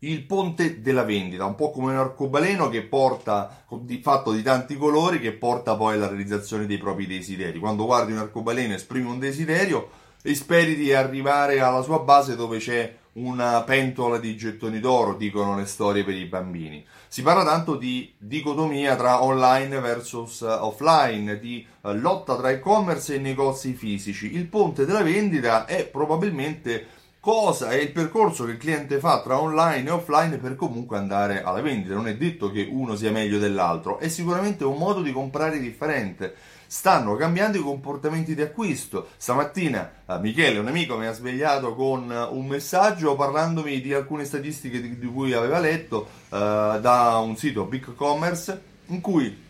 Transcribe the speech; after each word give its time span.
il 0.00 0.22
ponte 0.24 0.80
della 0.80 1.02
vendita, 1.02 1.44
un 1.44 1.54
po' 1.54 1.70
come 1.70 1.92
un 1.92 1.98
arcobaleno 1.98 2.68
che 2.68 2.82
porta, 2.82 3.64
fatto 4.00 4.32
di 4.32 4.42
tanti 4.42 4.76
colori, 4.76 5.18
che 5.18 5.32
porta 5.32 5.76
poi 5.76 5.94
alla 5.94 6.08
realizzazione 6.08 6.66
dei 6.66 6.78
propri 6.78 7.06
desideri. 7.06 7.58
Quando 7.58 7.84
guardi 7.84 8.12
un 8.12 8.18
arcobaleno 8.18 8.74
esprimi 8.74 9.08
un 9.08 9.18
desiderio 9.18 9.90
e 10.22 10.34
speri 10.34 10.74
di 10.76 10.92
arrivare 10.92 11.60
alla 11.60 11.82
sua 11.82 12.00
base 12.00 12.36
dove 12.36 12.58
c'è 12.58 12.94
una 13.14 13.62
pentola 13.62 14.18
di 14.18 14.36
gettoni 14.36 14.78
d'oro, 14.78 15.14
dicono 15.14 15.56
le 15.56 15.66
storie 15.66 16.04
per 16.04 16.14
i 16.14 16.26
bambini. 16.26 16.84
Si 17.08 17.22
parla 17.22 17.44
tanto 17.44 17.74
di 17.74 18.14
dicotomia 18.16 18.94
tra 18.94 19.24
online 19.24 19.80
versus 19.80 20.42
offline, 20.42 21.38
di 21.38 21.66
uh, 21.80 21.92
lotta 21.94 22.36
tra 22.36 22.50
e-commerce 22.50 23.14
e 23.14 23.18
negozi 23.18 23.72
fisici. 23.72 24.34
Il 24.34 24.46
ponte 24.46 24.84
della 24.84 25.02
vendita 25.02 25.66
è 25.66 25.86
probabilmente 25.86 26.86
cosa 27.20 27.70
è 27.70 27.76
il 27.76 27.90
percorso 27.90 28.44
che 28.44 28.52
il 28.52 28.56
cliente 28.56 28.98
fa 28.98 29.20
tra 29.20 29.40
online 29.40 29.88
e 29.88 29.92
offline 29.92 30.38
per 30.38 30.56
comunque 30.56 30.96
andare 30.96 31.42
alla 31.42 31.60
vendita. 31.60 31.94
Non 31.94 32.08
è 32.08 32.16
detto 32.16 32.50
che 32.50 32.66
uno 32.70 32.96
sia 32.96 33.10
meglio 33.10 33.38
dell'altro, 33.38 33.98
è 33.98 34.08
sicuramente 34.08 34.64
un 34.64 34.78
modo 34.78 35.02
di 35.02 35.12
comprare 35.12 35.58
differente. 35.58 36.34
Stanno 36.66 37.16
cambiando 37.16 37.56
i 37.56 37.62
comportamenti 37.62 38.34
di 38.34 38.42
acquisto. 38.42 39.08
Stamattina 39.16 39.90
eh, 40.06 40.18
Michele, 40.18 40.58
un 40.58 40.68
amico, 40.68 40.98
mi 40.98 41.06
ha 41.06 41.12
svegliato 41.12 41.74
con 41.74 42.10
un 42.30 42.46
messaggio 42.46 43.16
parlandomi 43.16 43.80
di 43.80 43.94
alcune 43.94 44.26
statistiche 44.26 44.80
di, 44.80 44.98
di 44.98 45.06
cui 45.06 45.32
aveva 45.32 45.58
letto 45.58 46.06
eh, 46.28 46.78
da 46.80 47.16
un 47.24 47.36
sito 47.36 47.64
Big 47.64 47.94
Commerce 47.94 48.60
in 48.88 49.00
cui 49.00 49.46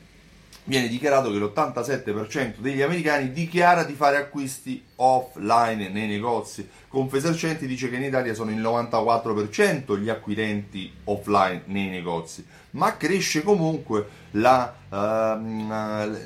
viene 0.69 0.87
dichiarato 0.87 1.31
che 1.33 1.39
l'87% 1.39 2.59
degli 2.59 2.83
americani 2.83 3.33
dichiara 3.33 3.85
di 3.85 3.95
fare 3.95 4.19
acquisti 4.19 4.85
offline 4.97 5.89
nei 5.89 6.07
negozi. 6.07 6.69
Confesercenti 6.89 7.67
dice 7.67 7.89
che 7.89 7.97
in 7.97 8.03
Italia 8.03 8.35
sono 8.35 8.51
il 8.51 8.61
94% 8.61 9.99
gli 9.99 10.11
acquirenti 10.11 10.93
offline 11.05 11.63
nei 11.67 11.89
negozi, 11.89 12.45
ma 12.73 12.97
cresce 12.99 13.43
comunque 13.43 14.07
la, 14.33 14.75
uh, 14.91 16.17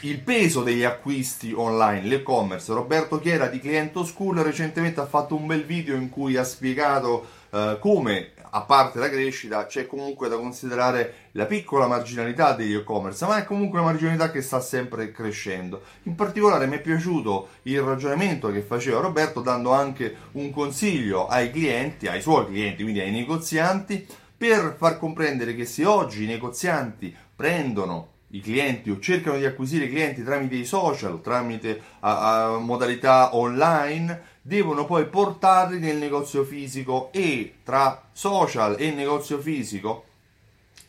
il 0.00 0.18
peso 0.20 0.62
degli 0.62 0.84
acquisti 0.84 1.52
online, 1.54 2.06
l'e-commerce. 2.06 2.72
Roberto 2.72 3.20
Chiera 3.20 3.48
di 3.48 3.60
Cliento 3.60 4.04
School 4.04 4.38
recentemente 4.38 5.00
ha 5.00 5.06
fatto 5.06 5.34
un 5.34 5.46
bel 5.46 5.64
video 5.64 5.96
in 5.96 6.08
cui 6.08 6.36
ha 6.36 6.44
spiegato 6.44 7.26
uh, 7.50 7.78
come 7.78 8.30
a 8.56 8.60
parte 8.60 9.00
la 9.00 9.10
crescita, 9.10 9.66
c'è 9.66 9.86
comunque 9.86 10.28
da 10.28 10.36
considerare 10.36 11.28
la 11.32 11.44
piccola 11.44 11.88
marginalità 11.88 12.52
degli 12.52 12.74
e-commerce, 12.74 13.26
ma 13.26 13.38
è 13.38 13.44
comunque 13.44 13.80
una 13.80 13.90
marginalità 13.90 14.30
che 14.30 14.42
sta 14.42 14.60
sempre 14.60 15.10
crescendo. 15.10 15.82
In 16.04 16.14
particolare 16.14 16.68
mi 16.68 16.76
è 16.76 16.80
piaciuto 16.80 17.48
il 17.62 17.80
ragionamento 17.80 18.52
che 18.52 18.60
faceva 18.60 19.00
Roberto 19.00 19.40
dando 19.40 19.72
anche 19.72 20.14
un 20.32 20.52
consiglio 20.52 21.26
ai 21.26 21.50
clienti, 21.50 22.06
ai 22.06 22.20
suoi 22.20 22.46
clienti, 22.46 22.82
quindi 22.82 23.00
ai 23.00 23.10
negozianti, 23.10 24.06
per 24.36 24.76
far 24.78 24.98
comprendere 24.98 25.56
che 25.56 25.64
se 25.64 25.84
oggi 25.84 26.22
i 26.22 26.28
negozianti 26.28 27.14
prendono 27.34 28.12
i 28.28 28.40
clienti 28.40 28.90
o 28.90 29.00
cercano 29.00 29.36
di 29.36 29.46
acquisire 29.46 29.88
clienti 29.88 30.22
tramite 30.22 30.54
i 30.54 30.64
social, 30.64 31.20
tramite 31.20 31.80
a, 32.00 32.52
a 32.52 32.58
modalità 32.58 33.34
online, 33.36 34.32
devono 34.46 34.84
poi 34.84 35.06
portarli 35.06 35.78
nel 35.78 35.96
negozio 35.96 36.44
fisico 36.44 37.08
e 37.12 37.54
tra 37.64 38.02
social 38.12 38.76
e 38.78 38.90
negozio 38.90 39.38
fisico 39.40 40.04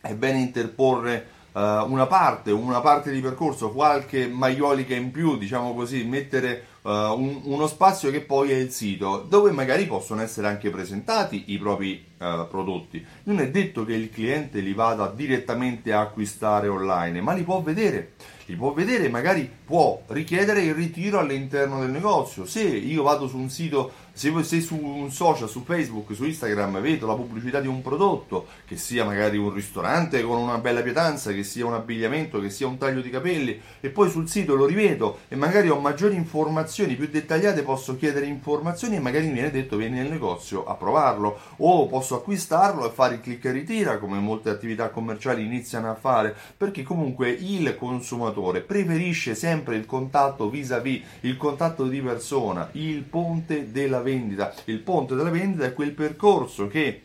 è 0.02 0.14
bene 0.14 0.40
interporre 0.40 1.28
uh, 1.54 1.60
una 1.60 2.06
parte, 2.06 2.52
una 2.52 2.82
parte 2.82 3.12
di 3.12 3.22
percorso, 3.22 3.72
qualche 3.72 4.28
maiolica 4.28 4.94
in 4.94 5.10
più, 5.10 5.38
diciamo 5.38 5.74
così, 5.74 6.04
mettere 6.04 6.66
uh, 6.86 7.20
un, 7.20 7.42
uno 7.44 7.68
spazio 7.68 8.12
che 8.12 8.22
poi 8.22 8.52
è 8.52 8.56
il 8.56 8.72
sito, 8.72 9.26
dove 9.28 9.52
magari 9.52 9.86
possono 9.88 10.22
essere 10.22 10.48
anche 10.48 10.70
presentati 10.70 11.46
i 11.48 11.58
propri 11.58 12.04
uh, 12.18 12.48
prodotti. 12.48 13.04
Non 13.24 13.40
è 13.40 13.50
detto 13.50 13.84
che 13.84 13.94
il 13.94 14.10
cliente 14.10 14.60
li 14.60 14.74
vada 14.74 15.08
direttamente 15.08 15.92
a 15.92 16.02
acquistare 16.02 16.68
online, 16.68 17.22
ma 17.22 17.34
li 17.34 17.44
può 17.44 17.62
vedere 17.62 18.14
li 18.48 18.56
può 18.56 18.74
vedere, 18.74 19.10
magari 19.10 19.50
può 19.66 20.04
richiedere 20.08 20.62
il 20.62 20.76
ritiro 20.76 21.18
all'interno 21.20 21.80
del 21.80 21.90
negozio. 21.90 22.46
Se 22.46 22.62
io 22.62 23.02
vado 23.02 23.28
su 23.28 23.38
un 23.38 23.50
sito, 23.50 23.92
se, 24.14 24.32
se 24.44 24.62
su 24.62 24.76
un 24.76 25.12
social, 25.12 25.50
su 25.50 25.64
Facebook, 25.64 26.14
su 26.14 26.26
Instagram 26.26 26.80
vedo 26.80 27.08
la 27.08 27.16
pubblicità 27.16 27.60
di 27.60 27.68
un 27.68 27.82
prodotto, 27.82 28.46
che 28.68 28.78
sia 28.78 29.04
magari 29.04 29.38
un 29.38 29.52
ristorante 29.52 30.22
con 30.22 30.38
una 30.38 30.60
bella 30.60 30.82
pietanza, 30.82 31.32
che 31.32 31.44
sia 31.44 31.66
un 31.66 31.74
abbigliamento, 31.74 32.40
che 32.40 32.52
sia 32.52 32.68
un 32.68 32.78
taglio 32.78 33.02
di 33.02 33.10
capelli, 33.10 33.60
e 33.80 33.90
poi 33.90 34.12
sul 34.12 34.30
sito 34.30 34.54
lo 34.54 34.68
rivedo 34.68 35.22
e 35.28 35.36
magari 35.36 35.70
ho 35.70 35.80
maggiori 35.80 36.16
informazioni 36.16 36.74
più 36.84 37.08
dettagliate, 37.08 37.64
posso 37.64 37.96
chiedere 37.96 38.26
informazioni 38.26 38.98
e 38.98 39.00
magari 39.00 39.28
mi 39.28 39.34
viene 39.34 39.50
detto 39.50 39.78
vieni 39.78 39.96
nel 39.96 40.10
negozio 40.10 40.66
a 40.66 40.74
provarlo, 40.76 41.40
o 41.58 41.88
posso 41.88 42.16
acquistarlo 42.16 42.86
e 42.86 42.92
fare 42.92 43.16
il 43.16 43.22
click 43.22 43.46
e 43.46 43.52
ritira, 43.52 43.98
come 43.98 44.20
molte 44.20 44.50
attività 44.50 44.90
commerciali 44.90 45.46
iniziano 45.46 45.90
a 45.90 45.96
fare, 45.96 46.36
perché 46.58 46.84
comunque 46.84 47.30
il 47.30 47.76
consumatore 47.78 48.60
preferisce 48.60 49.36
sempre 49.36 49.78
il 49.78 49.86
contatto 49.86 50.50
vis-à-vis, 50.50 51.02
il 51.22 51.38
contatto 51.38 51.88
di 51.88 52.02
persona, 52.02 52.68
il 52.74 53.04
ponte 53.04 53.72
della 53.72 54.02
vendita. 54.02 54.54
Il 54.66 54.80
ponte 54.80 55.16
della 55.16 55.30
vendita 55.30 55.66
è 55.66 55.74
quel 55.74 55.92
percorso 55.92 56.68
che 56.68 57.02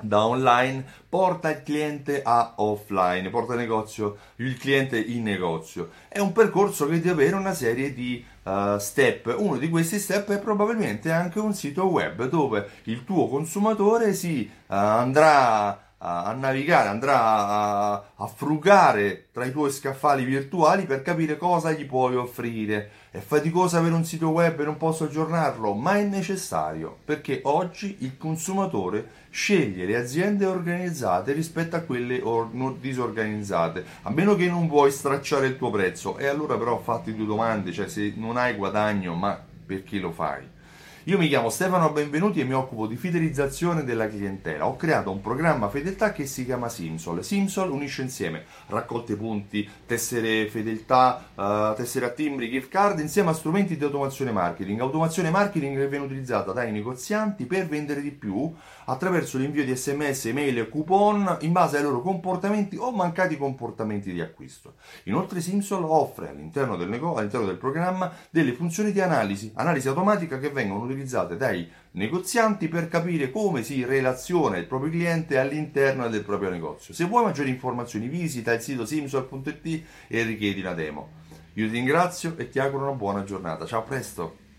da 0.00 0.26
online 0.26 0.84
porta 1.08 1.50
il 1.50 1.62
cliente 1.62 2.22
a 2.22 2.54
offline, 2.56 3.28
porta 3.30 3.54
il, 3.54 3.58
negozio, 3.58 4.16
il 4.36 4.56
cliente 4.56 4.98
in 4.98 5.22
negozio. 5.22 5.90
È 6.08 6.18
un 6.18 6.32
percorso 6.32 6.86
che 6.86 7.00
deve 7.00 7.10
avere 7.10 7.36
una 7.36 7.54
serie 7.54 7.92
di 7.92 8.24
uh, 8.44 8.78
step. 8.78 9.34
Uno 9.38 9.58
di 9.58 9.68
questi 9.68 9.98
step 9.98 10.30
è 10.30 10.38
probabilmente 10.38 11.10
anche 11.10 11.38
un 11.38 11.54
sito 11.54 11.86
web 11.86 12.28
dove 12.28 12.68
il 12.84 13.04
tuo 13.04 13.28
consumatore 13.28 14.14
si 14.14 14.48
uh, 14.50 14.72
andrà 14.72 15.89
a, 16.02 16.32
navigare, 16.32 16.88
andrà 16.88 17.20
a, 17.20 18.04
a, 18.16 18.26
frugare 18.26 19.26
tra 19.32 19.44
i 19.44 19.52
tuoi 19.52 19.70
scaffali 19.70 20.24
virtuali 20.24 20.84
per 20.84 21.02
capire 21.02 21.36
cosa 21.36 21.72
gli 21.72 21.84
puoi 21.84 22.16
offrire. 22.16 22.90
È 23.10 23.18
faticoso 23.18 23.76
avere 23.76 23.94
un 23.94 24.04
sito 24.04 24.28
web 24.28 24.60
e 24.60 24.64
non 24.64 24.78
posso 24.78 25.04
aggiornarlo, 25.04 25.74
ma 25.74 25.98
è 25.98 26.04
necessario 26.04 26.96
perché 27.04 27.40
oggi 27.44 27.96
il 28.00 28.16
consumatore 28.16 29.18
sceglie 29.30 29.84
le 29.84 29.96
aziende 29.96 30.46
organizzate 30.46 31.32
rispetto 31.32 31.76
a 31.76 31.80
quelle 31.80 32.20
or- 32.22 32.50
disorganizzate, 32.78 33.84
a 34.02 34.10
meno 34.10 34.34
che 34.36 34.48
non 34.48 34.68
vuoi 34.68 34.90
stracciare 34.90 35.48
il 35.48 35.58
tuo 35.58 35.70
prezzo. 35.70 36.16
E 36.16 36.26
allora 36.26 36.56
però 36.56 36.78
fatti 36.78 37.14
due 37.14 37.26
domande, 37.26 37.72
cioè 37.72 37.88
se 37.88 38.14
non 38.16 38.38
hai 38.38 38.54
guadagno, 38.54 39.14
ma 39.14 39.38
perché 39.66 39.98
lo 39.98 40.12
fai? 40.12 40.58
Io 41.04 41.16
mi 41.16 41.28
chiamo 41.28 41.48
Stefano 41.48 41.92
Benvenuti 41.92 42.40
e 42.40 42.44
mi 42.44 42.52
occupo 42.52 42.86
di 42.86 42.94
fidelizzazione 42.94 43.84
della 43.84 44.06
clientela. 44.06 44.66
Ho 44.66 44.76
creato 44.76 45.10
un 45.10 45.22
programma 45.22 45.70
fedeltà 45.70 46.12
che 46.12 46.26
si 46.26 46.44
chiama 46.44 46.68
Simsol. 46.68 47.24
Simsol 47.24 47.70
unisce 47.70 48.02
insieme 48.02 48.44
raccolte 48.66 49.16
punti, 49.16 49.66
tessere 49.86 50.46
fedeltà, 50.50 51.24
uh, 51.34 51.74
tessere 51.74 52.04
a 52.04 52.10
timbri, 52.10 52.50
gift 52.50 52.68
card 52.68 52.98
insieme 52.98 53.30
a 53.30 53.32
strumenti 53.32 53.78
di 53.78 53.84
automazione 53.84 54.30
marketing. 54.30 54.78
Automazione 54.80 55.30
marketing 55.30 55.78
che 55.78 55.88
viene 55.88 56.04
utilizzata 56.04 56.52
dai 56.52 56.70
negozianti 56.70 57.46
per 57.46 57.66
vendere 57.66 58.02
di 58.02 58.10
più 58.10 58.52
attraverso 58.84 59.38
l'invio 59.38 59.64
di 59.64 59.74
sms, 59.74 60.26
email 60.26 60.58
e 60.58 60.68
coupon 60.68 61.38
in 61.40 61.52
base 61.52 61.78
ai 61.78 61.82
loro 61.82 62.02
comportamenti 62.02 62.76
o 62.76 62.92
mancati 62.92 63.38
comportamenti 63.38 64.12
di 64.12 64.20
acquisto. 64.20 64.74
Inoltre 65.04 65.40
Simsol 65.40 65.82
offre 65.84 66.28
all'interno 66.28 66.76
del, 66.76 66.90
nego- 66.90 67.14
all'interno 67.14 67.46
del 67.46 67.56
programma 67.56 68.12
delle 68.28 68.52
funzioni 68.52 68.92
di 68.92 69.00
analisi, 69.00 69.50
analisi 69.54 69.88
automatica 69.88 70.38
che 70.38 70.50
vengono 70.50 70.88
utilizzate 70.92 71.36
dai 71.36 71.68
negozianti 71.92 72.68
per 72.68 72.88
capire 72.88 73.30
come 73.30 73.62
si 73.62 73.84
relaziona 73.84 74.56
il 74.56 74.66
proprio 74.66 74.90
cliente 74.90 75.38
all'interno 75.38 76.08
del 76.08 76.24
proprio 76.24 76.50
negozio. 76.50 76.94
Se 76.94 77.04
vuoi 77.04 77.24
maggiori 77.24 77.50
informazioni 77.50 78.08
visita 78.08 78.52
il 78.52 78.60
sito 78.60 78.84
simsol.it 78.84 79.82
e 80.08 80.22
richiedi 80.22 80.60
una 80.60 80.74
demo. 80.74 81.18
Io 81.54 81.66
ti 81.66 81.72
ringrazio 81.72 82.36
e 82.36 82.48
ti 82.48 82.58
auguro 82.58 82.84
una 82.84 82.96
buona 82.96 83.24
giornata. 83.24 83.66
Ciao, 83.66 83.80
a 83.80 83.84
presto! 83.84 84.49